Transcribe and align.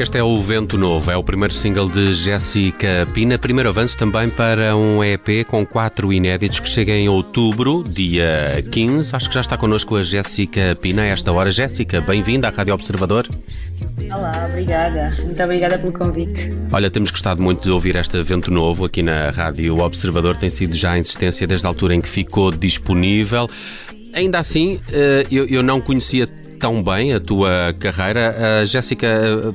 Este 0.00 0.16
é 0.16 0.24
o 0.24 0.40
Vento 0.40 0.78
Novo, 0.78 1.10
é 1.10 1.16
o 1.16 1.22
primeiro 1.22 1.52
single 1.52 1.86
de 1.86 2.14
Jéssica 2.14 3.06
Pina, 3.12 3.38
primeiro 3.38 3.68
avanço 3.68 3.98
também 3.98 4.30
para 4.30 4.74
um 4.74 5.04
EP 5.04 5.46
com 5.46 5.66
quatro 5.66 6.10
inéditos 6.10 6.58
que 6.58 6.68
chega 6.70 6.92
em 6.92 7.06
outubro, 7.06 7.84
dia 7.84 8.64
15. 8.72 9.14
Acho 9.14 9.28
que 9.28 9.34
já 9.34 9.42
está 9.42 9.58
connosco 9.58 9.96
a 9.96 10.02
Jéssica 10.02 10.74
Pina 10.80 11.02
a 11.02 11.06
esta 11.06 11.30
hora. 11.30 11.50
Jéssica, 11.50 12.00
bem-vinda 12.00 12.48
à 12.48 12.50
Rádio 12.50 12.72
Observador. 12.72 13.28
Olá, 14.10 14.46
obrigada. 14.48 15.14
Muito 15.22 15.42
obrigada 15.42 15.78
pelo 15.78 15.92
convite. 15.92 16.54
Olha, 16.72 16.90
temos 16.90 17.10
gostado 17.10 17.42
muito 17.42 17.62
de 17.62 17.70
ouvir 17.70 17.94
este 17.96 18.22
Vento 18.22 18.50
Novo 18.50 18.86
aqui 18.86 19.02
na 19.02 19.30
Rádio 19.30 19.78
Observador. 19.78 20.34
Tem 20.34 20.48
sido 20.48 20.74
já 20.74 20.96
em 20.96 21.00
existência 21.00 21.46
desde 21.46 21.66
a 21.66 21.68
altura 21.68 21.94
em 21.94 22.00
que 22.00 22.08
ficou 22.08 22.50
disponível. 22.50 23.50
Ainda 24.12 24.38
assim, 24.38 24.80
eh, 24.92 25.26
eu 25.30 25.62
não 25.62 25.80
conhecia 25.80 26.26
tão 26.60 26.82
bem 26.82 27.14
a 27.14 27.18
tua 27.18 27.74
carreira. 27.78 28.36
Uh, 28.62 28.66
Jéssica, 28.66 29.06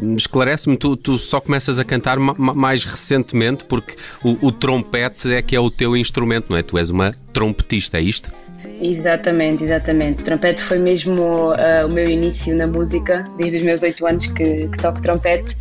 uh, 0.01 0.15
esclarece-me, 0.15 0.75
tu, 0.75 0.97
tu, 0.97 1.17
só 1.19 1.39
começas 1.39 1.79
a 1.79 1.85
cantar 1.85 2.17
mais 2.17 2.83
recentemente 2.83 3.63
porque 3.63 3.95
o, 4.23 4.47
o, 4.47 4.51
trompete 4.51 5.31
é 5.31 5.41
que 5.41 5.55
é 5.55 5.59
o 5.59 5.69
teu 5.69 5.95
instrumento, 5.95 6.49
não 6.49 6.57
é? 6.57 6.63
Tu 6.63 6.77
és 6.77 6.89
uma 6.89 7.15
trompetista, 7.31 7.99
é 7.99 8.01
isto? 8.01 8.31
Exatamente, 8.81 9.63
exatamente. 9.63 10.23
Trompete 10.23 10.61
foi 10.61 10.77
mesmo 10.77 11.51
uh, 11.51 11.85
o 11.85 11.89
meu 11.89 12.07
início 12.07 12.55
na 12.55 12.67
música, 12.67 13.23
desde 13.37 13.57
os 13.57 13.63
meus 13.63 13.83
oito 13.83 14.05
anos 14.05 14.27
que, 14.27 14.67
que 14.67 14.77
toco 14.77 15.01
trompete 15.01 15.55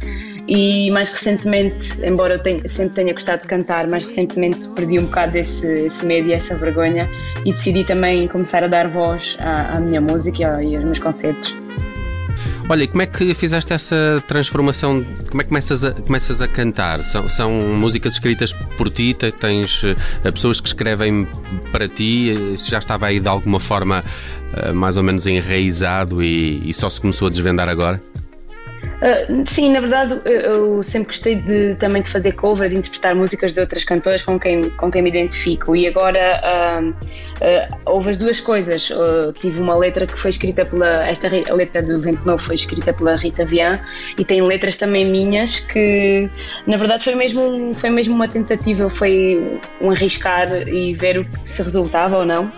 e 0.47 0.91
mais 0.91 1.10
recentemente, 1.10 1.98
embora 2.03 2.34
eu 2.34 2.42
tenha, 2.42 2.69
sempre 2.69 2.97
tenha 2.97 3.12
gostado 3.12 3.42
de 3.42 3.48
cantar, 3.48 3.87
mais 3.87 4.04
recentemente 4.04 4.69
perdi 4.70 4.98
um 4.98 5.06
bocado 5.06 5.38
esse, 5.38 5.66
esse 5.66 6.04
medo 6.04 6.28
e 6.28 6.32
essa 6.32 6.54
vergonha 6.56 7.09
e 7.47 7.50
decidi 7.50 7.84
também 7.84 8.28
começar 8.28 8.62
a 8.62 8.69
dar 8.69 8.88
voz 8.88 9.36
à, 9.41 9.76
à 9.76 9.81
minha 9.81 10.00
música 10.00 10.62
e 10.62 10.75
aos 10.75 10.84
meus 10.84 10.98
concertos. 10.98 11.54
Olha, 12.67 12.89
como 12.89 13.03
é 13.03 13.07
que 13.07 13.35
fizeste 13.35 13.75
essa 13.75 14.25
transformação? 14.27 15.03
Como 15.29 15.43
é 15.43 15.45
que 15.45 15.49
começas 15.49 15.85
a, 15.85 15.93
começas 15.93 16.41
a 16.41 16.49
cantar? 16.49 17.03
São, 17.03 17.29
são 17.29 17.53
músicas 17.53 18.15
escritas 18.15 18.53
por 18.53 18.89
ti? 18.89 19.15
Tens 19.15 19.83
uh, 19.83 19.95
pessoas 20.33 20.61
que 20.61 20.69
escrevem 20.69 21.29
para 21.71 21.87
ti? 21.87 22.33
Isso 22.55 22.71
já 22.71 22.79
estava 22.79 23.07
aí 23.07 23.21
de 23.21 23.29
alguma 23.29 23.61
forma 23.61 24.03
uh, 24.03 24.75
mais 24.75 24.97
ou 24.97 25.03
menos 25.03 25.27
enraizado 25.27 26.23
e, 26.23 26.69
e 26.69 26.73
só 26.73 26.89
se 26.89 26.99
começou 27.01 27.29
a 27.29 27.31
desvendar 27.31 27.69
agora? 27.69 28.01
Uh, 28.94 29.44
sim, 29.47 29.72
na 29.72 29.81
verdade 29.81 30.19
eu 30.25 30.82
sempre 30.82 31.09
gostei 31.09 31.34
de, 31.34 31.75
também 31.75 32.00
de 32.00 32.10
fazer 32.10 32.32
cover, 32.32 32.69
de 32.69 32.77
interpretar 32.77 33.15
músicas 33.15 33.53
de 33.53 33.60
outras 33.60 33.82
cantoras 33.82 34.22
com 34.22 34.38
quem, 34.38 34.71
com 34.71 34.91
quem 34.91 35.03
me 35.03 35.10
identifico 35.10 35.75
e 35.75 35.87
agora 35.87 36.41
uh, 36.43 36.91
uh, 36.91 37.78
houve 37.87 38.10
as 38.10 38.16
duas 38.16 38.41
coisas. 38.41 38.91
tive 39.41 39.60
uma 39.60 39.77
letra 39.77 40.06
que 40.06 40.19
foi 40.19 40.31
escrita 40.31 40.65
pela. 40.65 41.06
Esta 41.06 41.28
letra 41.28 41.83
do 41.83 42.00
Vento 42.00 42.25
Novo 42.25 42.43
foi 42.43 42.54
escrita 42.54 42.93
pela 42.93 43.16
Rita 43.16 43.44
Vian 43.44 43.81
e 44.19 44.25
tem 44.25 44.41
letras 44.43 44.77
também 44.77 45.04
minhas 45.04 45.60
que 45.60 46.31
na 46.66 46.77
verdade 46.77 47.04
foi 47.04 47.15
mesmo, 47.15 47.75
foi 47.75 47.91
mesmo 47.91 48.15
uma 48.15 48.28
tentativa, 48.28 48.88
foi 48.88 49.60
um 49.81 49.91
arriscar 49.91 50.69
e 50.69 50.94
ver 50.94 51.19
o 51.19 51.25
que 51.25 51.50
se 51.50 51.62
resultava 51.62 52.19
ou 52.19 52.25
não. 52.25 52.50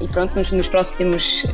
E 0.00 0.08
pronto, 0.08 0.34
nos, 0.34 0.52
nos 0.52 0.68
próximos 0.68 1.46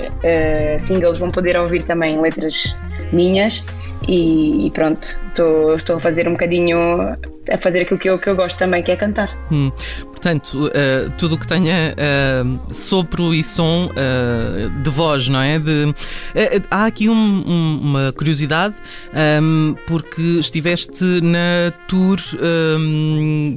singles 0.87 1.19
vão 1.19 1.31
poder 1.31 1.57
ouvir 1.57 1.83
também 1.83 2.21
letras 2.21 2.75
minhas 3.13 3.65
e, 4.09 4.67
e 4.67 4.71
pronto, 4.71 5.17
tô, 5.35 5.75
estou 5.75 5.97
a 5.97 6.01
fazer 6.01 6.29
um 6.29 6.33
bocadinho 6.33 6.79
a 7.51 7.59
fazer 7.59 7.81
aquilo 7.81 7.99
que 7.99 8.09
eu, 8.09 8.19
que 8.19 8.29
eu 8.29 8.37
gosto 8.37 8.57
também, 8.57 8.83
que 8.83 8.91
é 8.91 8.97
cantar. 8.97 9.37
Hum. 9.51 9.71
Portanto, 10.07 10.67
uh, 10.69 11.11
tudo 11.19 11.35
o 11.35 11.39
que 11.39 11.47
tenha 11.47 11.95
uh, 11.95 12.75
sopro 12.75 13.35
e 13.35 13.43
som 13.43 13.91
uh, 13.91 14.83
de 14.83 14.91
voz, 14.91 15.29
não 15.29 15.41
é? 15.41 15.59
De, 15.59 15.95
há 16.71 16.87
aqui 16.87 17.09
um, 17.09 17.13
um, 17.15 17.81
uma 17.83 18.13
curiosidade, 18.13 18.75
um, 19.43 19.75
porque 19.87 20.23
estiveste 20.39 21.05
na 21.23 21.73
tour 21.87 22.17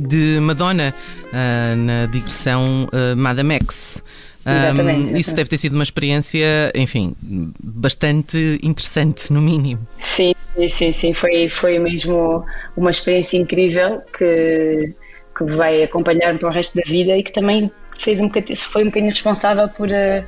de 0.08 0.40
Madonna, 0.42 0.94
na 1.32 2.06
digressão 2.08 2.90
Madame 3.16 3.56
X. 3.56 4.04
Exatamente, 4.48 5.20
Isso 5.20 5.36
deve 5.36 5.50
ter 5.50 5.58
sido 5.58 5.74
uma 5.74 5.84
experiência, 5.84 6.72
enfim, 6.74 7.14
bastante 7.22 8.58
interessante, 8.64 9.32
no 9.32 9.42
mínimo. 9.42 9.86
Sim, 10.02 10.34
sim, 10.72 10.94
sim. 10.94 11.14
Foi, 11.14 11.50
foi 11.50 11.78
mesmo 11.80 12.46
uma 12.78 12.90
experiência 12.90 13.38
incrível 13.38 14.02
que, 14.18 14.96
que 15.38 15.44
vai 15.44 15.84
acompanhar-me 15.84 16.40
para 16.40 16.48
o 16.48 16.52
resto 16.52 16.76
da 16.78 16.84
vida 16.86 17.18
e 17.18 17.24
que 17.24 17.34
também 17.34 17.70
fez 18.00 18.22
um 18.22 18.30
foi 18.56 18.84
um 18.84 18.86
bocadinho 18.86 19.12
responsável 19.12 19.68
por. 19.70 19.90
Uh, 19.90 20.24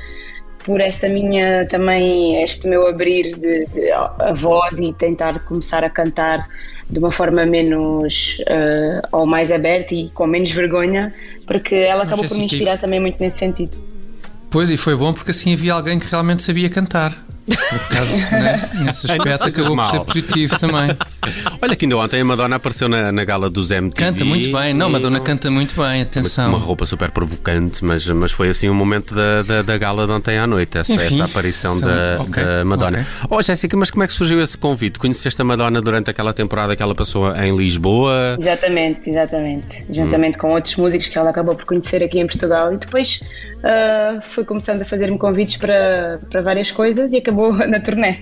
por 0.65 0.81
esta 0.81 1.07
minha 1.07 1.65
também 1.67 2.43
este 2.43 2.67
meu 2.67 2.85
abrir 2.85 3.33
de, 3.33 3.63
de, 3.67 3.91
a 3.91 4.33
voz 4.33 4.77
e 4.77 4.91
tentar 4.91 5.39
começar 5.45 5.85
a 5.85 5.89
cantar 5.89 6.45
de 6.89 6.99
uma 6.99 7.13
forma 7.13 7.45
menos 7.45 8.39
uh, 8.41 9.17
ou 9.17 9.25
mais 9.25 9.53
aberta 9.53 9.95
e 9.95 10.09
com 10.09 10.27
menos 10.27 10.51
vergonha 10.51 11.13
porque 11.47 11.75
ela 11.75 12.03
acabou 12.03 12.27
por 12.27 12.37
me 12.37 12.43
inspirar 12.43 12.77
também 12.77 12.99
muito 12.99 13.21
nesse 13.21 13.37
sentido 13.37 13.77
Pois, 14.49 14.71
e 14.71 14.77
foi 14.77 14.95
bom 14.95 15.13
porque 15.13 15.31
assim 15.31 15.53
havia 15.53 15.73
alguém 15.73 15.99
que 15.99 16.09
realmente 16.09 16.41
sabia 16.43 16.69
cantar. 16.69 17.23
No 17.49 17.79
caso, 17.89 18.17
né? 18.31 18.69
nesse 18.75 19.11
aspecto 19.11 19.43
acabou 19.43 19.75
por 19.75 19.85
ser 19.85 19.99
positivo 20.01 20.57
também. 20.57 20.95
Olha 21.61 21.75
que 21.75 21.85
ainda 21.85 21.97
ontem 21.97 22.21
a 22.21 22.25
Madonna 22.25 22.55
apareceu 22.55 22.87
na, 22.87 23.11
na 23.11 23.25
gala 23.25 23.49
dos 23.49 23.71
MTV. 23.71 23.95
Canta 23.95 24.25
muito 24.25 24.51
bem, 24.51 24.73
não, 24.73 24.89
Madonna 24.89 25.19
canta 25.19 25.49
muito 25.49 25.75
bem, 25.81 26.01
atenção. 26.01 26.49
Uma 26.49 26.59
roupa 26.59 26.85
super 26.85 27.11
provocante, 27.11 27.83
mas, 27.83 28.07
mas 28.07 28.31
foi 28.31 28.49
assim 28.49 28.69
um 28.69 28.73
momento 28.73 29.13
da, 29.15 29.41
da, 29.43 29.61
da 29.61 29.77
gala 29.77 30.05
de 30.05 30.13
ontem 30.13 30.37
à 30.37 30.45
noite, 30.45 30.77
essa, 30.77 30.93
Enfim, 30.93 31.15
essa 31.15 31.25
aparição 31.25 31.75
são... 31.75 31.87
da, 31.87 32.21
okay, 32.21 32.43
da 32.43 32.65
Madonna. 32.65 32.99
Okay. 32.99 33.37
Oh, 33.37 33.41
Jéssica, 33.41 33.75
mas 33.75 33.89
como 33.89 34.03
é 34.03 34.07
que 34.07 34.13
surgiu 34.13 34.41
esse 34.41 34.57
convite? 34.57 34.99
Conheceste 34.99 35.41
a 35.41 35.45
Madonna 35.45 35.81
durante 35.81 36.09
aquela 36.09 36.33
temporada 36.33 36.75
que 36.75 36.83
ela 36.83 36.95
passou 36.95 37.33
em 37.35 37.55
Lisboa? 37.55 38.37
Exatamente, 38.39 39.09
exatamente. 39.09 39.85
Juntamente 39.89 40.37
hum. 40.37 40.41
com 40.41 40.53
outros 40.53 40.75
músicos 40.75 41.07
que 41.07 41.17
ela 41.17 41.29
acabou 41.29 41.55
por 41.55 41.65
conhecer 41.65 42.03
aqui 42.03 42.19
em 42.19 42.27
Portugal 42.27 42.71
e 42.73 42.77
depois 42.77 43.21
uh, 43.57 44.21
foi 44.33 44.45
começando 44.45 44.81
a 44.81 44.85
fazer-me 44.85 45.17
convites 45.17 45.57
para, 45.57 46.19
para 46.29 46.41
várias 46.41 46.71
coisas 46.71 47.11
e 47.11 47.17
acabou 47.17 47.38
na 47.67 47.79
turnê. 47.79 48.17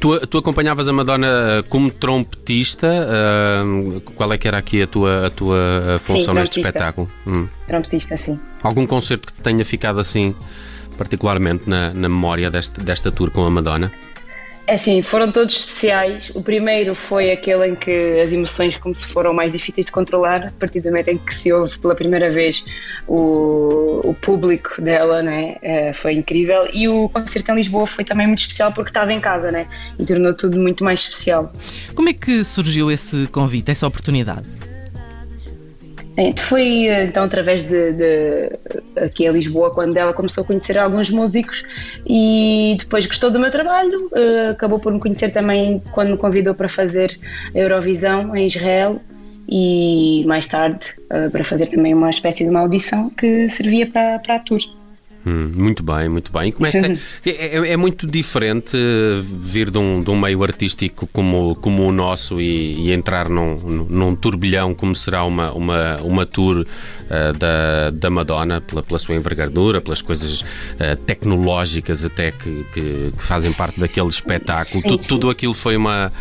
Tu, 0.00 0.26
tu 0.26 0.38
acompanhavas 0.38 0.88
a 0.88 0.92
Madonna 0.92 1.64
como 1.68 1.90
trompetista. 1.90 2.88
Uh, 2.88 4.00
qual 4.00 4.32
é 4.32 4.38
que 4.38 4.48
era 4.48 4.58
aqui 4.58 4.82
a 4.82 4.86
tua, 4.86 5.26
a 5.26 5.30
tua 5.30 5.98
função 6.00 6.34
sim, 6.34 6.40
neste 6.40 6.60
espetáculo? 6.60 7.10
Hum. 7.26 7.46
Trompetista, 7.66 8.16
sim. 8.16 8.38
Algum 8.62 8.86
concerto 8.86 9.26
que 9.26 9.34
te 9.34 9.42
tenha 9.42 9.64
ficado 9.64 10.00
assim, 10.00 10.34
particularmente 10.96 11.68
na, 11.68 11.92
na 11.92 12.08
memória 12.08 12.50
deste, 12.50 12.80
desta 12.80 13.10
tour 13.10 13.30
com 13.30 13.44
a 13.44 13.50
Madonna? 13.50 13.92
É 14.72 14.76
assim, 14.76 15.02
foram 15.02 15.30
todos 15.30 15.54
especiais. 15.54 16.32
O 16.34 16.42
primeiro 16.42 16.94
foi 16.94 17.30
aquele 17.30 17.66
em 17.66 17.74
que 17.74 18.20
as 18.22 18.32
emoções 18.32 18.74
como 18.78 18.96
se 18.96 19.06
foram 19.06 19.34
mais 19.34 19.52
difíceis 19.52 19.84
de 19.84 19.92
controlar, 19.92 20.46
a 20.46 20.50
partir 20.52 20.80
do 20.80 20.86
momento 20.88 21.08
em 21.08 21.18
que 21.18 21.34
se 21.34 21.52
ouve 21.52 21.78
pela 21.78 21.94
primeira 21.94 22.30
vez 22.30 22.64
o, 23.06 24.00
o 24.02 24.14
público 24.14 24.80
dela, 24.80 25.22
né? 25.22 25.56
É, 25.60 25.92
foi 25.92 26.14
incrível. 26.14 26.66
E 26.72 26.88
o 26.88 27.06
concerto 27.10 27.52
em 27.52 27.56
Lisboa 27.56 27.86
foi 27.86 28.02
também 28.02 28.26
muito 28.26 28.38
especial 28.38 28.72
porque 28.72 28.88
estava 28.88 29.12
em 29.12 29.20
casa, 29.20 29.50
né? 29.50 29.66
E 29.98 30.06
tornou 30.06 30.34
tudo 30.34 30.58
muito 30.58 30.82
mais 30.82 31.00
especial. 31.00 31.52
Como 31.94 32.08
é 32.08 32.14
que 32.14 32.42
surgiu 32.42 32.90
esse 32.90 33.26
convite, 33.26 33.70
essa 33.70 33.86
oportunidade? 33.86 34.48
Foi 36.38 36.88
então 36.88 37.24
através 37.24 37.62
de, 37.62 37.92
de, 37.92 38.50
aqui 38.96 39.26
a 39.26 39.32
Lisboa 39.32 39.70
quando 39.70 39.96
ela 39.96 40.12
começou 40.12 40.44
a 40.44 40.46
conhecer 40.46 40.78
alguns 40.78 41.10
músicos 41.10 41.64
e 42.06 42.76
depois 42.78 43.06
gostou 43.06 43.30
do 43.30 43.40
meu 43.40 43.50
trabalho, 43.50 43.98
uh, 44.12 44.50
acabou 44.50 44.78
por 44.78 44.92
me 44.92 45.00
conhecer 45.00 45.30
também 45.30 45.82
quando 45.92 46.10
me 46.10 46.16
convidou 46.18 46.54
para 46.54 46.68
fazer 46.68 47.18
a 47.54 47.58
Eurovisão 47.58 48.36
em 48.36 48.46
Israel 48.46 49.00
e 49.48 50.22
mais 50.26 50.46
tarde 50.46 50.94
uh, 51.04 51.30
para 51.30 51.44
fazer 51.44 51.66
também 51.66 51.94
uma 51.94 52.10
espécie 52.10 52.44
de 52.44 52.50
uma 52.50 52.60
audição 52.60 53.08
que 53.08 53.48
servia 53.48 53.86
para, 53.86 54.18
para 54.18 54.36
a 54.36 54.38
tour. 54.38 54.60
Hum, 55.24 55.52
muito 55.54 55.82
bem, 55.82 56.08
muito 56.08 56.32
bem. 56.32 56.50
Como 56.50 56.66
esta, 56.66 56.86
é, 57.24 57.30
é, 57.30 57.72
é, 57.72 57.76
muito 57.76 58.06
diferente 58.06 58.76
vir 59.22 59.70
de 59.70 59.78
um, 59.78 60.02
de 60.02 60.10
um 60.10 60.18
meio 60.18 60.42
artístico 60.42 61.06
como, 61.12 61.54
como 61.56 61.86
o 61.86 61.92
nosso 61.92 62.40
e, 62.40 62.88
e 62.88 62.92
entrar 62.92 63.28
num, 63.28 63.56
num 63.88 64.16
turbilhão 64.16 64.74
como 64.74 64.94
será 64.96 65.24
uma, 65.24 65.52
uma, 65.52 65.96
uma 66.02 66.26
tour 66.26 66.62
uh, 66.62 67.38
da, 67.38 67.90
da 67.90 68.10
Madonna, 68.10 68.60
pela, 68.60 68.82
pela 68.82 68.98
sua 68.98 69.14
envergadura, 69.14 69.80
pelas 69.80 70.02
coisas 70.02 70.40
uh, 70.40 70.96
tecnológicas 71.06 72.04
até 72.04 72.32
que, 72.32 72.64
que, 72.72 73.12
que, 73.12 73.22
fazem 73.22 73.52
parte 73.52 73.80
daquele 73.80 74.08
espetáculo. 74.08 74.82
Sim. 74.82 75.08
Tudo 75.08 75.30
aquilo 75.30 75.54
foi 75.54 75.76
uma 75.76 76.12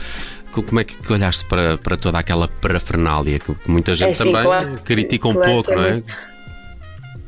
como 0.52 0.82
é 0.82 0.84
que 0.84 1.14
olhaste 1.14 1.46
para, 1.46 1.78
para 1.78 1.96
toda 1.96 2.20
aquela 2.20 2.46
parafernália 2.46 3.40
que 3.40 3.56
muita 3.66 3.96
gente 3.96 4.12
é, 4.12 4.16
sim, 4.16 4.26
também 4.26 4.44
claro, 4.44 4.76
critica 4.84 5.28
um 5.30 5.34
claro 5.34 5.50
pouco, 5.50 5.72
é 5.72 5.76
não 5.76 5.86
é? 5.86 5.92
Muito 5.94 6.14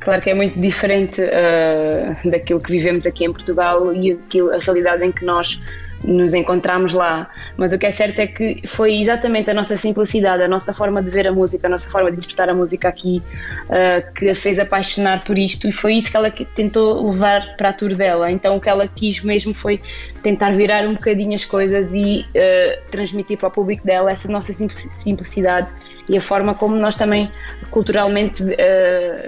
Claro 0.03 0.21
que 0.21 0.29
é 0.29 0.33
muito 0.33 0.59
diferente 0.59 1.21
uh, 1.21 2.29
daquilo 2.29 2.59
que 2.59 2.71
vivemos 2.71 3.05
aqui 3.05 3.23
em 3.23 3.31
Portugal 3.31 3.93
e 3.93 4.11
aquilo, 4.11 4.53
a 4.53 4.57
realidade 4.57 5.05
em 5.05 5.11
que 5.11 5.23
nós 5.23 5.59
nos 6.03 6.33
encontramos 6.33 6.93
lá. 6.93 7.29
Mas 7.57 7.73
o 7.73 7.77
que 7.77 7.85
é 7.85 7.91
certo 7.91 8.19
é 8.19 8.27
que 8.27 8.61
foi 8.67 9.01
exatamente 9.01 9.49
a 9.49 9.53
nossa 9.53 9.77
simplicidade, 9.77 10.43
a 10.43 10.47
nossa 10.47 10.73
forma 10.73 11.01
de 11.01 11.09
ver 11.09 11.27
a 11.27 11.31
música, 11.31 11.67
a 11.67 11.69
nossa 11.69 11.89
forma 11.89 12.11
de 12.11 12.17
interpretar 12.17 12.49
a 12.49 12.53
música 12.53 12.89
aqui 12.89 13.21
uh, 13.65 14.13
que 14.13 14.29
a 14.29 14.35
fez 14.35 14.59
apaixonar 14.59 15.23
por 15.23 15.37
isto 15.37 15.67
e 15.67 15.71
foi 15.71 15.95
isso 15.95 16.11
que 16.11 16.17
ela 16.17 16.29
tentou 16.29 17.11
levar 17.11 17.55
para 17.57 17.69
a 17.69 17.73
tour 17.73 17.95
dela. 17.95 18.31
Então 18.31 18.57
o 18.57 18.61
que 18.61 18.69
ela 18.69 18.87
quis 18.87 19.21
mesmo 19.23 19.53
foi 19.53 19.79
tentar 20.21 20.51
virar 20.51 20.87
um 20.87 20.93
bocadinho 20.93 21.35
as 21.35 21.45
coisas 21.45 21.91
e 21.93 22.25
uh, 22.29 22.91
transmitir 22.91 23.37
para 23.37 23.47
o 23.47 23.51
público 23.51 23.85
dela 23.85 24.11
essa 24.11 24.27
nossa 24.27 24.53
simplicidade 24.53 25.73
e 26.09 26.17
a 26.17 26.21
forma 26.21 26.53
como 26.53 26.75
nós 26.75 26.95
também 26.95 27.31
culturalmente 27.71 28.43
uh, 28.43 28.47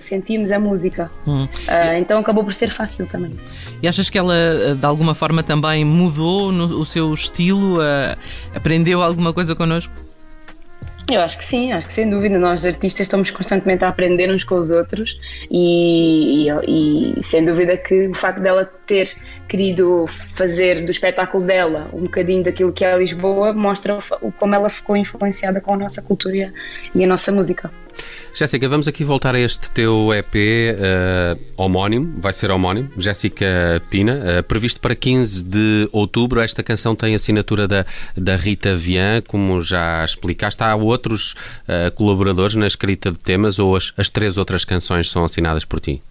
sentimos 0.01 0.51
a 0.51 0.60
música. 0.60 1.10
Hum. 1.25 1.48
Então 1.98 2.19
acabou 2.19 2.44
por 2.44 2.54
ser 2.54 2.69
fácil 2.69 3.07
também. 3.07 3.31
E 3.81 3.88
achas 3.88 4.10
que 4.10 4.18
ela 4.18 4.75
de 4.75 4.86
alguma 4.86 5.16
forma 5.16 5.42
também 5.42 5.86
mudou 5.86 6.51
no, 6.51 6.65
o 6.66 6.86
seu 6.86 7.14
estilo? 7.14 7.80
aprendeu 8.54 9.02
alguma 9.02 9.34
coisa 9.34 9.56
connosco? 9.56 9.92
Eu 11.08 11.22
acho 11.22 11.38
que 11.38 11.46
sim, 11.46 11.72
acho 11.72 11.88
que 11.88 11.94
sem 11.94 12.10
dúvida. 12.10 12.40
Nós 12.40 12.66
artistas 12.66 13.02
estamos 13.02 13.30
constantemente 13.30 13.86
a 13.86 13.90
aprender 13.90 14.32
uns 14.34 14.44
com 14.44 14.56
os 14.56 14.72
outros 14.72 15.20
e, 15.52 16.48
e, 16.50 17.14
e, 17.20 17.24
sem 17.24 17.46
dúvida 17.46 17.78
que 17.78 18.08
o 18.08 18.16
facto 18.16 18.42
dela 18.42 18.66
ter 18.88 19.14
querido 19.48 20.08
fazer 20.36 20.84
do 20.84 20.90
espetáculo 20.90 21.44
dela 21.44 21.88
um 21.94 22.02
bocadinho 22.02 22.44
daquilo 22.44 22.74
que 22.74 22.84
é 22.84 22.98
Lisboa 22.98 23.54
mostra 23.54 24.00
como 24.40 24.56
ela 24.56 24.70
ficou 24.70 24.98
influenciada 24.98 25.62
com 25.62 25.76
a 25.76 25.78
nossa 25.78 26.02
cultura 26.02 26.52
e 26.96 27.04
a 27.04 27.08
nossa 27.08 27.32
música. 27.32 27.70
Jéssica, 28.33 28.68
vamos 28.68 28.88
aqui 28.88 29.03
voltar 29.03 29.33
a 29.33 29.39
este 29.39 29.71
teu 29.71 30.13
EP 30.13 30.25
uh, 30.25 30.38
eh, 30.38 31.38
homónimo, 31.56 32.15
vai 32.18 32.33
ser 32.33 32.51
homónimo, 32.51 32.89
Jéssica 32.97 33.81
Pina, 33.89 34.19
uh, 34.39 34.44
previsto 34.44 34.81
para 34.81 34.94
15 34.94 35.44
de 35.44 35.89
outubro. 35.92 36.42
Esta 36.42 36.62
canção 36.62 36.95
tem 36.95 37.15
assinatura 37.15 37.65
da, 37.65 37.86
da 38.18 38.36
Rita 38.36 38.75
Vian, 38.75 39.21
como 39.25 39.62
já 39.62 40.03
explicaste. 40.03 40.62
Há 40.63 40.75
outros 40.75 41.31
uh, 41.31 41.92
colaboradores 41.95 42.56
na 42.56 42.68
escrita 42.68 43.09
de 43.09 43.18
temas 43.18 43.57
ou 43.57 43.75
as, 43.75 43.94
as 43.95 44.09
três 44.09 44.38
outras 44.38 44.65
canções 44.65 45.09
são 45.09 45.24
assinadas 45.24 45.63
por 45.63 45.80
ti? 45.80 46.01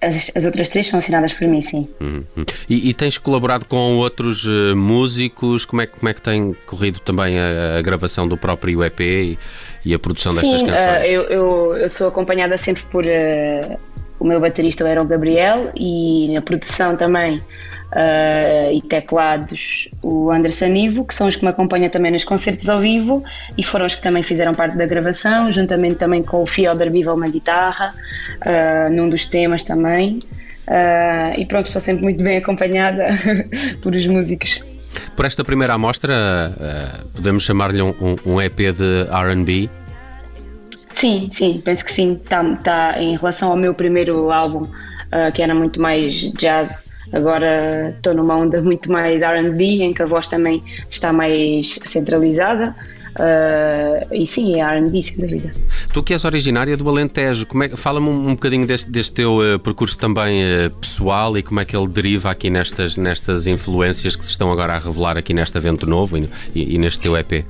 As, 0.00 0.30
as, 0.34 0.44
outras 0.44 0.68
três 0.68 0.86
são 0.86 0.98
assinadas 0.98 1.32
por 1.32 1.48
mim, 1.48 1.62
sim. 1.62 1.88
Uhum. 2.00 2.22
E, 2.68 2.90
e, 2.90 2.94
tens 2.94 3.16
colaborado 3.16 3.64
com 3.64 3.96
outros 3.96 4.44
uh, 4.44 4.76
músicos? 4.76 5.64
Como 5.64 5.80
é, 5.80 5.86
como 5.86 6.08
é 6.08 6.12
que 6.12 6.20
tem 6.20 6.54
corrido 6.66 7.00
também 7.00 7.38
a, 7.38 7.78
a 7.78 7.82
gravação 7.82 8.28
do 8.28 8.36
próprio 8.36 8.84
EP 8.84 9.00
e, 9.00 9.38
e 9.84 9.94
a 9.94 9.98
produção 9.98 10.34
destas 10.34 10.60
sim, 10.60 10.66
canções? 10.66 10.86
Uh, 10.86 11.10
eu, 11.10 11.22
eu, 11.22 11.76
eu, 11.76 11.88
sou 11.88 12.08
acompanhada 12.08 12.58
sempre 12.58 12.82
por 12.92 13.04
uh, 13.04 13.78
o 14.18 14.24
meu 14.26 14.38
baterista, 14.38 14.84
o 14.84 15.04
Gabriel, 15.06 15.72
e 15.74 16.32
na 16.34 16.42
produção 16.42 16.94
também 16.94 17.42
uh, 17.92 18.72
e 18.72 18.80
teclados 18.82 19.88
o 20.02 20.30
Anderson 20.30 20.72
Ivo, 20.74 21.04
que 21.04 21.14
são 21.14 21.26
os 21.26 21.36
que 21.36 21.44
me 21.44 21.50
acompanham 21.50 21.88
também 21.88 22.12
nos 22.12 22.24
concertos 22.24 22.68
ao 22.68 22.80
vivo 22.80 23.22
e 23.56 23.62
foram 23.62 23.86
os 23.86 23.94
que 23.94 24.02
também 24.02 24.22
fizeram 24.22 24.52
parte 24.54 24.76
da 24.76 24.86
gravação, 24.86 25.50
juntamente 25.52 25.96
também 25.96 26.22
com 26.22 26.42
o 26.42 26.46
Fiodor 26.46 26.90
Bival 26.90 27.16
na 27.16 27.28
guitarra, 27.28 27.94
uh, 28.42 28.92
num 28.92 29.08
dos 29.08 29.26
temas 29.26 29.62
também. 29.62 30.20
Uh, 30.68 31.38
e 31.38 31.46
pronto, 31.46 31.66
estou 31.66 31.80
sempre 31.80 32.02
muito 32.02 32.22
bem 32.22 32.38
acompanhada 32.38 33.04
por 33.82 33.94
os 33.94 34.06
músicos. 34.06 34.60
Por 35.14 35.26
esta 35.26 35.44
primeira 35.44 35.74
amostra, 35.74 36.50
podemos 37.14 37.44
chamar-lhe 37.44 37.82
um, 37.82 37.94
um, 38.24 38.40
EP 38.40 38.56
de 38.56 39.02
RB? 39.10 39.68
Sim, 40.88 41.28
sim, 41.30 41.60
penso 41.62 41.84
que 41.84 41.92
sim. 41.92 42.14
Está 42.14 42.42
tá, 42.56 42.94
em 42.98 43.14
relação 43.14 43.50
ao 43.50 43.56
meu 43.56 43.74
primeiro 43.74 44.32
álbum, 44.32 44.62
uh, 44.62 45.30
que 45.34 45.42
era 45.42 45.54
muito 45.54 45.78
mais 45.78 46.30
jazz, 46.32 46.85
Agora 47.12 47.88
estou 47.88 48.14
numa 48.14 48.36
onda 48.36 48.60
muito 48.62 48.90
mais 48.90 49.20
RB, 49.20 49.82
em 49.82 49.92
que 49.92 50.02
a 50.02 50.06
voz 50.06 50.28
também 50.28 50.62
está 50.90 51.12
mais 51.12 51.74
centralizada. 51.84 52.74
Uh, 53.16 54.12
e 54.12 54.26
sim, 54.26 54.60
é 54.60 54.78
RB, 54.78 55.02
sem 55.02 55.16
dúvida. 55.16 55.50
Tu 55.92 56.02
que 56.02 56.12
és 56.12 56.24
originária 56.24 56.76
do 56.76 56.86
Alentejo, 56.86 57.46
é, 57.62 57.74
fala-me 57.74 58.08
um, 58.08 58.28
um 58.28 58.34
bocadinho 58.34 58.66
deste, 58.66 58.90
deste 58.90 59.14
teu 59.14 59.38
uh, 59.38 59.58
percurso 59.58 59.96
também 59.96 60.42
uh, 60.42 60.70
pessoal 60.78 61.36
e 61.38 61.42
como 61.42 61.58
é 61.60 61.64
que 61.64 61.74
ele 61.74 61.88
deriva 61.88 62.30
aqui 62.30 62.50
nestas, 62.50 62.98
nestas 62.98 63.46
influências 63.46 64.14
que 64.16 64.24
se 64.24 64.32
estão 64.32 64.52
agora 64.52 64.74
a 64.74 64.78
revelar 64.78 65.16
aqui 65.16 65.32
neste 65.32 65.56
evento 65.56 65.86
novo 65.86 66.18
e, 66.18 66.28
e, 66.54 66.74
e 66.74 66.78
neste 66.78 67.00
teu 67.00 67.16
EP. 67.16 67.46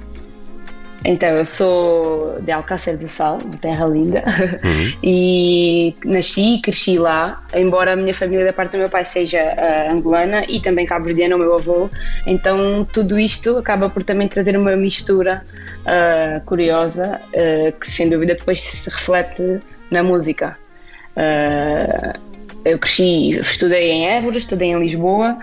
Então, 1.06 1.28
eu 1.28 1.44
sou 1.44 2.40
de 2.40 2.50
Alcácer 2.50 2.96
do 2.96 3.06
Sal, 3.06 3.38
de 3.38 3.56
Terra 3.58 3.86
Linda, 3.86 4.24
uhum. 4.64 4.92
e 5.02 5.94
nasci 6.04 6.54
e 6.54 6.60
cresci 6.60 6.98
lá, 6.98 7.44
embora 7.54 7.92
a 7.92 7.96
minha 7.96 8.12
família 8.12 8.44
da 8.44 8.52
parte 8.52 8.72
do 8.72 8.78
meu 8.78 8.90
pai 8.90 9.04
seja 9.04 9.40
uh, 9.40 9.92
angolana 9.92 10.44
e 10.48 10.58
também 10.58 10.84
cabo-verdiana, 10.84 11.36
o 11.36 11.38
meu 11.38 11.54
avô, 11.54 11.88
então 12.26 12.84
tudo 12.92 13.20
isto 13.20 13.56
acaba 13.56 13.88
por 13.88 14.02
também 14.02 14.26
trazer 14.26 14.56
uma 14.56 14.74
mistura 14.74 15.44
uh, 15.82 16.44
curiosa, 16.44 17.20
uh, 17.28 17.78
que 17.78 17.88
sem 17.88 18.08
dúvida 18.08 18.34
depois 18.34 18.60
se 18.60 18.90
reflete 18.90 19.60
na 19.92 20.02
música. 20.02 20.58
eu 22.64 22.78
cresci, 22.80 23.38
estudei 23.38 23.92
em 23.92 24.08
Évora, 24.08 24.36
estudei 24.36 24.70
em 24.70 24.78
Lisboa, 24.80 25.36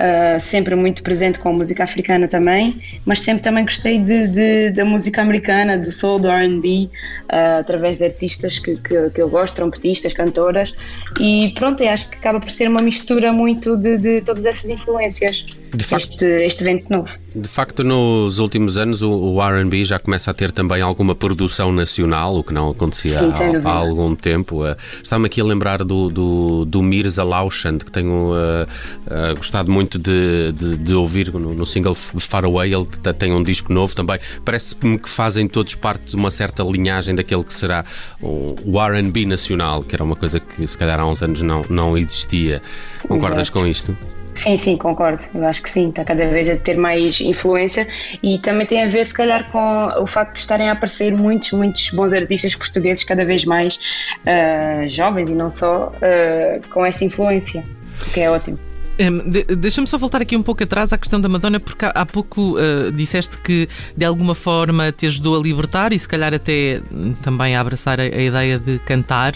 uh, 0.00 0.40
sempre 0.40 0.74
muito 0.74 1.02
presente 1.02 1.38
com 1.38 1.50
a 1.50 1.52
música 1.52 1.84
africana 1.84 2.26
também, 2.26 2.80
mas 3.04 3.20
sempre 3.20 3.42
também 3.42 3.64
gostei 3.64 3.98
de, 3.98 4.26
de 4.28 4.70
da 4.70 4.84
música 4.84 5.20
americana, 5.22 5.76
do 5.76 5.92
soul, 5.92 6.18
do 6.18 6.28
R&B, 6.30 6.84
uh, 6.86 6.90
ah, 7.28 7.58
através 7.58 7.96
de 7.98 8.04
artistas 8.04 8.58
que, 8.58 8.76
que, 8.76 9.10
que, 9.10 9.20
eu 9.20 9.28
gosto, 9.28 9.54
trompetistas, 9.54 10.12
cantoras, 10.12 10.74
e 11.20 11.52
pronto, 11.54 11.84
acho 11.84 12.08
que 12.08 12.16
acaba 12.16 12.40
por 12.40 12.50
ser 12.50 12.68
uma 12.68 12.80
mistura 12.80 13.32
muito 13.32 13.76
de, 13.76 13.96
de 13.98 14.20
todas 14.22 14.46
essas 14.46 14.70
influências, 14.70 15.44
facto, 15.78 16.12
este, 16.12 16.24
este 16.44 16.62
evento 16.64 16.86
novo. 16.90 17.08
De 17.34 17.48
facto, 17.48 17.84
nos 17.84 18.38
últimos 18.38 18.76
anos 18.76 19.02
o, 19.02 19.10
o 19.10 19.42
R&B 19.42 19.84
já 19.84 19.98
começa 19.98 20.30
a 20.30 20.34
ter 20.34 20.50
também 20.52 20.80
alguma 20.80 21.14
produção 21.14 21.72
nacional, 21.72 22.36
o 22.36 22.44
que 22.44 22.52
não 22.52 22.70
acontecia 22.70 23.30
Sim, 23.32 23.56
há, 23.56 23.68
há, 23.68 23.72
algum 23.72 24.14
tempo. 24.14 24.64
Uh, 24.64 24.76
Estava-me 25.02 25.26
aqui 25.26 25.40
a 25.40 25.44
lembrar 25.44 25.84
do, 25.84 26.08
do, 26.08 26.64
do 26.64 26.82
Mirza 26.82 27.22
Lauschand, 27.22 27.78
que 27.78 27.90
tenho 27.92 28.32
uh, 28.32 28.66
uh, 29.06 29.36
gostado 29.36 29.70
muito 29.70 29.90
muito 29.90 29.98
de, 29.98 30.52
de, 30.52 30.76
de 30.76 30.94
ouvir 30.94 31.32
no, 31.32 31.54
no, 31.54 31.66
single 31.66 31.94
Far 31.94 32.44
Away. 32.44 32.72
Ele 32.74 32.86
tem 33.14 33.32
um 33.32 33.42
disco 33.42 33.72
novo 33.72 33.94
também. 33.94 34.18
Parece-me 34.44 34.98
que 34.98 35.08
fazem 35.08 35.48
todos 35.48 35.74
parte 35.74 36.10
de 36.10 36.16
uma 36.16 36.30
certa 36.30 36.62
linhagem 36.62 37.14
daquele 37.14 37.42
que 37.42 37.52
será 37.52 37.84
o, 38.20 38.54
o 38.64 38.78
RB 38.78 39.24
nacional, 39.26 39.82
que 39.82 39.94
era 39.94 40.04
uma 40.04 40.16
coisa 40.16 40.38
que 40.38 40.66
se 40.66 40.78
calhar 40.78 41.00
há 41.00 41.06
uns 41.06 41.22
anos 41.22 41.42
não, 41.42 41.62
não 41.68 41.96
existia. 41.96 42.62
Concordas 43.08 43.48
Exato. 43.48 43.58
com 43.58 43.66
isto? 43.66 43.96
Sim, 44.34 44.56
sim, 44.56 44.76
concordo. 44.76 45.24
Eu 45.34 45.44
acho 45.46 45.62
que 45.62 45.68
sim, 45.68 45.88
está 45.88 46.04
cada 46.04 46.28
vez 46.28 46.48
a 46.48 46.56
ter 46.56 46.76
mais 46.76 47.20
influência 47.20 47.86
e 48.22 48.38
também 48.38 48.66
tem 48.66 48.82
a 48.82 48.88
ver, 48.88 49.04
se 49.04 49.12
calhar, 49.12 49.50
com 49.50 50.02
o 50.02 50.06
facto 50.06 50.34
de 50.34 50.40
estarem 50.40 50.68
a 50.68 50.72
aparecer 50.72 51.12
muitos, 51.14 51.52
muitos 51.52 51.90
bons 51.90 52.12
artistas 52.12 52.54
portugueses 52.54 53.04
cada 53.04 53.24
vez 53.24 53.44
mais 53.44 53.76
uh, 54.20 54.86
jovens 54.86 55.28
e 55.28 55.34
não 55.34 55.50
só 55.50 55.88
uh, 55.88 56.68
com 56.68 56.86
essa 56.86 57.04
influência, 57.04 57.64
o 58.06 58.10
que 58.12 58.20
é 58.20 58.30
ótimo. 58.30 58.69
Um, 59.00 59.30
de, 59.30 59.44
Deixa-me 59.56 59.86
só 59.86 59.96
voltar 59.96 60.20
aqui 60.20 60.36
um 60.36 60.42
pouco 60.42 60.62
atrás 60.62 60.92
à 60.92 60.98
questão 60.98 61.20
da 61.20 61.28
Madonna, 61.28 61.58
porque 61.58 61.84
há, 61.86 61.88
há 61.88 62.04
pouco 62.04 62.58
uh, 62.58 62.92
disseste 62.92 63.38
que 63.38 63.66
de 63.96 64.04
alguma 64.04 64.34
forma 64.34 64.92
te 64.92 65.06
ajudou 65.06 65.38
a 65.38 65.42
libertar 65.42 65.92
e 65.92 65.98
se 65.98 66.06
calhar 66.06 66.34
até 66.34 66.82
hum, 66.92 67.14
também 67.14 67.56
a 67.56 67.60
abraçar 67.60 67.98
a, 67.98 68.02
a 68.02 68.22
ideia 68.22 68.58
de 68.58 68.78
cantar. 68.80 69.34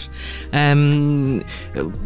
Um, 0.77 1.41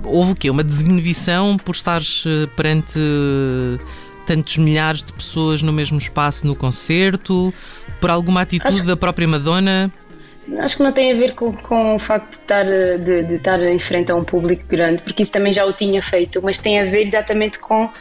houve 0.03 0.31
o 0.31 0.35
quê? 0.35 0.49
Uma 0.49 0.63
desinibição 0.63 1.57
por 1.57 1.75
estares 1.75 2.25
uh, 2.25 2.47
perante. 2.55 2.97
Uh, 2.97 3.77
tantos 4.25 4.57
milhares 4.57 5.01
de 5.01 5.11
pessoas 5.11 5.63
no 5.63 5.73
mesmo 5.73 5.97
espaço 5.97 6.45
no 6.45 6.55
concerto, 6.55 7.51
por 7.99 8.11
alguma 8.11 8.41
atitude 8.41 8.75
Acho... 8.75 8.85
da 8.85 8.95
própria 8.95 9.27
Madonna? 9.27 9.91
Acho 10.57 10.77
que 10.77 10.83
não 10.83 10.91
tem 10.91 11.11
a 11.11 11.15
ver 11.15 11.35
com, 11.35 11.53
com 11.53 11.95
o 11.95 11.99
facto 11.99 12.31
de 12.31 12.37
estar, 12.37 12.65
de, 12.65 13.23
de, 13.23 13.35
estar 13.35 13.61
em 13.61 13.79
frente 13.79 14.11
a 14.11 14.15
um 14.15 14.23
público 14.23 14.63
grande, 14.67 15.01
porque 15.03 15.21
isso 15.21 15.31
também 15.31 15.53
já 15.53 15.65
o 15.65 15.73
tinha 15.73 16.01
feito, 16.01 16.41
mas 16.43 16.59
tem 16.59 16.79
a 16.79 16.85
ver 16.85 17.03
exatamente 17.03 17.59
com 17.59 17.85
uh, 17.85 17.91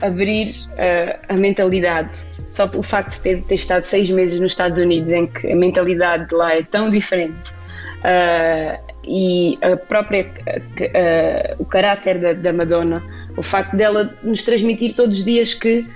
abrir 0.00 0.48
uh, 0.48 1.18
a 1.28 1.34
mentalidade. 1.34 2.26
Só 2.48 2.70
o 2.74 2.82
facto 2.82 3.16
de 3.16 3.20
ter, 3.20 3.42
ter, 3.42 3.54
estado 3.56 3.82
seis 3.82 4.10
meses 4.10 4.40
nos 4.40 4.52
Estados 4.52 4.78
Unidos, 4.78 5.10
em 5.10 5.26
que 5.26 5.50
a 5.50 5.56
mentalidade 5.56 6.28
de 6.28 6.34
lá 6.34 6.54
é 6.54 6.62
tão 6.62 6.88
diferente, 6.88 7.50
uh, 8.00 8.88
e 9.04 9.58
a 9.62 9.76
própria 9.76 10.30
o 11.58 11.64
caráter 11.64 12.18
da, 12.20 12.32
da 12.34 12.52
Madonna, 12.52 13.02
o 13.36 13.42
facto 13.42 13.76
dela 13.76 14.14
nos 14.22 14.42
transmitir 14.42 14.94
todos 14.94 15.18
os 15.18 15.24
dias 15.24 15.54
que 15.54 15.86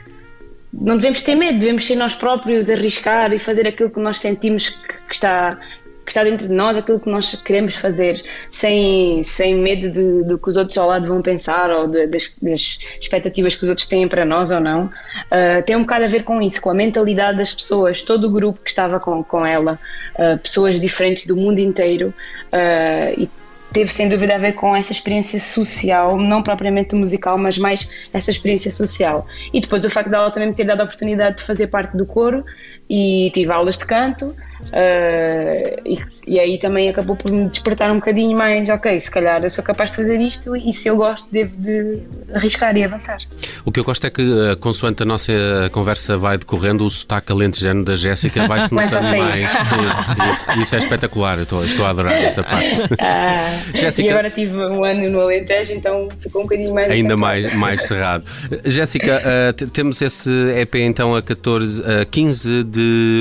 não 0.72 0.96
devemos 0.96 1.22
ter 1.22 1.34
medo, 1.34 1.58
devemos 1.58 1.86
ser 1.86 1.96
nós 1.96 2.14
próprios, 2.14 2.70
arriscar 2.70 3.32
e 3.32 3.38
fazer 3.38 3.66
aquilo 3.66 3.90
que 3.90 4.00
nós 4.00 4.18
sentimos 4.18 4.70
que, 4.70 4.98
que 5.06 5.14
está 5.14 5.58
que 6.04 6.10
está 6.10 6.24
dentro 6.24 6.48
de 6.48 6.52
nós, 6.52 6.76
aquilo 6.76 6.98
que 6.98 7.08
nós 7.08 7.34
queremos 7.42 7.76
fazer, 7.76 8.20
sem, 8.50 9.22
sem 9.22 9.54
medo 9.54 9.88
de, 9.90 10.24
do 10.24 10.36
que 10.36 10.48
os 10.48 10.56
outros 10.56 10.76
ao 10.76 10.88
lado 10.88 11.06
vão 11.06 11.22
pensar 11.22 11.70
ou 11.70 11.86
de, 11.86 12.06
das, 12.08 12.34
das, 12.42 12.78
expectativas 13.00 13.54
que 13.54 13.62
os 13.62 13.70
outros 13.70 13.86
têm 13.86 14.08
para 14.08 14.24
nós 14.24 14.50
ou 14.50 14.60
não. 14.60 14.86
Uh, 14.86 15.62
tem 15.64 15.76
um 15.76 15.82
bocado 15.82 16.04
a 16.04 16.08
ver 16.08 16.24
com 16.24 16.42
isso, 16.42 16.60
com 16.60 16.70
a 16.70 16.74
mentalidade 16.74 17.38
das 17.38 17.54
pessoas, 17.54 18.02
todo 18.02 18.26
o 18.26 18.30
grupo 18.30 18.60
que 18.62 18.70
estava 18.70 18.98
com, 18.98 19.22
com 19.22 19.46
ela, 19.46 19.78
uh, 20.16 20.36
pessoas 20.38 20.80
diferentes 20.80 21.24
do 21.24 21.36
mundo 21.36 21.60
inteiro, 21.60 22.12
uh, 22.52 23.20
e 23.20 23.30
teve 23.72 23.90
sem 23.90 24.08
dúvida 24.08 24.34
a 24.34 24.38
ver 24.38 24.52
com 24.52 24.76
essa 24.76 24.92
experiência 24.92 25.40
social, 25.40 26.16
não 26.16 26.42
propriamente 26.42 26.94
musical, 26.94 27.38
mas 27.38 27.58
mais 27.58 27.88
essa 28.12 28.30
experiência 28.30 28.70
social. 28.70 29.26
E 29.52 29.60
depois 29.60 29.84
o 29.84 29.90
facto 29.90 30.10
dela 30.10 30.30
também 30.30 30.50
me 30.50 30.54
ter 30.54 30.64
dado 30.64 30.80
a 30.80 30.84
oportunidade 30.84 31.38
de 31.38 31.42
fazer 31.42 31.68
parte 31.68 31.96
do 31.96 32.06
coro 32.06 32.44
e 32.88 33.30
tive 33.32 33.52
aulas 33.52 33.78
de 33.78 33.86
canto 33.86 34.34
Uh, 34.68 35.82
e, 35.84 35.98
e, 36.26 36.40
aí 36.40 36.58
também 36.58 36.88
acabou 36.88 37.16
por 37.16 37.30
me 37.30 37.48
despertar 37.48 37.90
um 37.90 37.96
bocadinho 37.96 38.36
mais, 38.36 38.68
ok, 38.68 38.98
se 39.00 39.10
calhar 39.10 39.42
eu 39.42 39.50
sou 39.50 39.62
capaz 39.62 39.90
de 39.90 39.96
fazer 39.96 40.20
isto 40.20 40.56
e 40.56 40.72
se 40.72 40.88
eu 40.88 40.96
gosto 40.96 41.28
devo 41.30 41.54
de 41.58 42.00
arriscar 42.32 42.74
e 42.76 42.84
avançar. 42.84 43.18
O 43.64 43.72
que 43.72 43.80
eu 43.80 43.84
gosto 43.84 44.06
é 44.06 44.10
que, 44.10 44.22
uh, 44.22 44.56
consoante 44.56 45.02
a 45.02 45.06
nossa 45.06 45.32
conversa 45.72 46.16
vai 46.16 46.38
decorrendo, 46.38 46.86
o 46.86 46.90
sotaque 46.90 47.32
alentejano 47.32 47.84
da 47.84 47.96
Jéssica 47.96 48.46
vai-se 48.46 48.72
notando 48.72 49.16
mais. 49.16 49.50
Sim, 49.50 50.30
isso, 50.30 50.52
isso, 50.62 50.74
é 50.76 50.78
espetacular, 50.78 51.36
eu 51.38 51.42
estou, 51.42 51.64
estou 51.64 51.84
a 51.84 51.90
adorar 51.90 52.12
essa 52.12 52.42
parte. 52.42 52.82
Ah, 52.98 53.58
Jéssica, 53.74 54.08
e 54.08 54.10
agora 54.10 54.30
tive 54.30 54.54
um 54.54 54.84
ano 54.84 55.10
no 55.10 55.20
Alentejo, 55.20 55.72
então 55.72 56.08
ficou 56.20 56.42
um 56.42 56.44
bocadinho 56.44 56.72
mais... 56.72 56.90
Ainda 56.90 57.16
mais, 57.16 57.52
mais 57.54 57.86
cerrado. 57.86 58.24
Jéssica, 58.64 59.20
uh, 59.20 59.70
temos 59.70 60.00
esse 60.00 60.30
EP 60.56 60.76
então 60.76 61.16
a 61.16 61.22
14, 61.22 61.82
15 62.10 62.64
de 62.64 62.71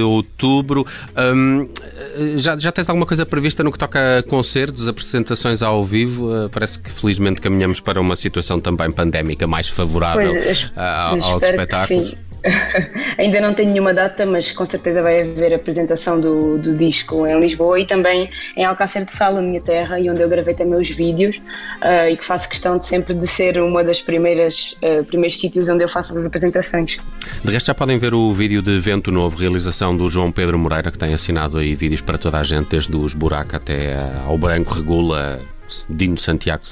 outubro. 0.05 0.85
Um, 1.17 1.67
já, 2.37 2.57
já 2.57 2.71
tens 2.71 2.89
alguma 2.89 3.05
coisa 3.05 3.25
prevista 3.25 3.63
no 3.63 3.71
que 3.71 3.77
toca 3.77 4.19
a 4.19 4.23
concertos, 4.23 4.87
apresentações 4.87 5.61
ao 5.61 5.83
vivo? 5.83 6.33
Uh, 6.33 6.49
parece 6.49 6.79
que 6.79 6.91
felizmente 6.91 7.41
caminhamos 7.41 7.79
para 7.79 7.99
uma 7.99 8.15
situação 8.15 8.59
também 8.59 8.91
pandémica 8.91 9.47
mais 9.47 9.67
favorável 9.67 10.31
pois, 10.31 10.63
uh, 10.63 11.23
aos 11.23 11.43
espetáculos. 11.43 12.13
Ainda 13.17 13.39
não 13.39 13.53
tenho 13.53 13.69
nenhuma 13.69 13.93
data, 13.93 14.25
mas 14.25 14.51
com 14.51 14.65
certeza 14.65 15.01
vai 15.01 15.21
haver 15.21 15.53
apresentação 15.53 16.19
do, 16.19 16.57
do 16.57 16.75
disco 16.75 17.25
em 17.27 17.39
Lisboa 17.39 17.79
e 17.79 17.85
também 17.85 18.29
em 18.55 18.65
Alcácer 18.65 19.05
de 19.05 19.11
Sal, 19.11 19.37
a 19.37 19.41
minha 19.41 19.61
terra, 19.61 19.99
e 19.99 20.09
onde 20.09 20.21
eu 20.21 20.29
gravei 20.29 20.53
também 20.53 20.79
os 20.79 20.89
vídeos 20.89 21.37
uh, 21.37 22.09
e 22.09 22.17
que 22.17 22.25
faço 22.25 22.49
questão 22.49 22.77
de 22.77 22.87
sempre 22.87 23.13
de 23.13 23.27
ser 23.27 23.61
uma 23.61 23.83
das 23.83 24.01
primeiras 24.01 24.75
uh, 24.81 25.03
primeiros 25.05 25.39
sítios 25.39 25.69
onde 25.69 25.83
eu 25.83 25.89
faço 25.89 26.17
as 26.17 26.25
apresentações. 26.25 26.97
De 27.43 27.51
resto 27.51 27.67
já 27.67 27.75
podem 27.75 27.97
ver 27.97 28.13
o 28.13 28.33
vídeo 28.33 28.61
de 28.61 28.77
Vento 28.79 29.11
Novo, 29.11 29.37
realização 29.37 29.95
do 29.95 30.09
João 30.09 30.31
Pedro 30.31 30.57
Moreira, 30.57 30.91
que 30.91 30.97
tem 30.97 31.13
assinado 31.13 31.57
aí 31.57 31.75
vídeos 31.75 32.01
para 32.01 32.17
toda 32.17 32.39
a 32.39 32.43
gente, 32.43 32.69
desde 32.69 32.95
os 32.95 33.13
buracos 33.13 33.55
até 33.55 33.95
ao 34.25 34.37
branco 34.37 34.73
regula 34.73 35.39
Dino 35.89 36.17
Santiago 36.17 36.63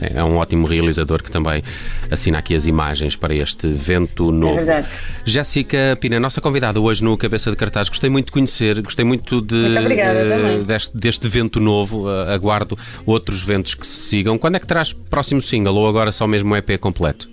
é, 0.00 0.18
é 0.18 0.24
um 0.24 0.36
ótimo 0.36 0.66
realizador 0.66 1.22
que 1.22 1.30
também 1.30 1.62
assina 2.10 2.38
aqui 2.38 2.54
as 2.54 2.66
imagens 2.66 3.16
para 3.16 3.34
este 3.34 3.68
vento 3.68 4.30
novo. 4.30 4.70
É 4.70 4.84
Jéssica 5.24 5.96
Pina, 6.00 6.18
nossa 6.18 6.40
convidada 6.40 6.80
hoje 6.80 7.02
no 7.02 7.16
Cabeça 7.16 7.50
de 7.50 7.56
Cartaz, 7.56 7.88
gostei 7.88 8.10
muito 8.10 8.26
de 8.26 8.32
conhecer, 8.32 8.80
gostei 8.82 9.04
muito 9.04 9.40
de, 9.40 9.54
muito 9.54 9.80
obrigada, 9.80 10.64
deste, 10.64 10.96
deste, 10.96 11.28
vento 11.28 11.60
novo. 11.60 12.08
aguardo 12.08 12.78
outros 13.06 13.42
ventos 13.42 13.74
que 13.74 13.86
se 13.86 14.08
sigam. 14.08 14.38
Quando 14.38 14.56
é 14.56 14.58
que 14.58 14.66
terás 14.66 14.92
próximo 14.92 15.40
single 15.40 15.74
ou 15.74 15.88
agora 15.88 16.12
só 16.12 16.26
mesmo 16.26 16.52
um 16.52 16.56
EP 16.56 16.78
completo? 16.78 17.28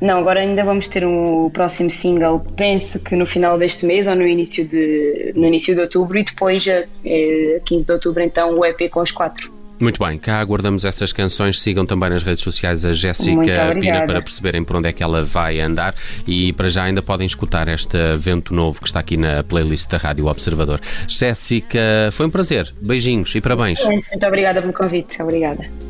Não, 0.00 0.18
agora 0.18 0.40
ainda 0.40 0.64
vamos 0.64 0.88
ter 0.88 1.04
um 1.04 1.50
próximo 1.50 1.90
single, 1.90 2.40
penso 2.56 2.98
que 3.00 3.14
no 3.14 3.26
final 3.26 3.58
deste 3.58 3.84
mês 3.84 4.06
ou 4.06 4.14
no 4.14 4.26
início 4.26 4.66
de, 4.66 5.32
no 5.36 5.46
início 5.46 5.74
de 5.74 5.80
outubro 5.82 6.16
e 6.18 6.24
depois, 6.24 6.66
a, 6.68 6.78
a 6.78 7.60
15 7.60 7.86
de 7.86 7.92
outubro, 7.92 8.22
então 8.22 8.54
o 8.54 8.64
EP 8.64 8.90
com 8.90 9.00
os 9.00 9.10
quatro. 9.10 9.59
Muito 9.80 10.04
bem, 10.04 10.18
cá 10.18 10.38
aguardamos 10.40 10.84
essas 10.84 11.10
canções. 11.10 11.58
Sigam 11.58 11.86
também 11.86 12.10
nas 12.10 12.22
redes 12.22 12.42
sociais 12.42 12.84
a 12.84 12.92
Jéssica 12.92 13.74
Pina 13.80 14.04
para 14.04 14.20
perceberem 14.20 14.62
por 14.62 14.76
onde 14.76 14.88
é 14.88 14.92
que 14.92 15.02
ela 15.02 15.24
vai 15.24 15.58
andar. 15.58 15.94
E 16.26 16.52
para 16.52 16.68
já 16.68 16.84
ainda 16.84 17.02
podem 17.02 17.26
escutar 17.26 17.66
este 17.66 17.96
vento 18.18 18.54
novo 18.54 18.80
que 18.80 18.86
está 18.86 19.00
aqui 19.00 19.16
na 19.16 19.42
playlist 19.42 19.88
da 19.90 19.96
Rádio 19.96 20.26
Observador. 20.26 20.80
Jéssica, 21.08 22.10
foi 22.12 22.26
um 22.26 22.30
prazer. 22.30 22.72
Beijinhos 22.80 23.34
e 23.34 23.40
parabéns. 23.40 23.82
Muito 23.84 24.26
obrigada 24.26 24.60
pelo 24.60 24.74
convite. 24.74 25.20
Obrigada. 25.22 25.89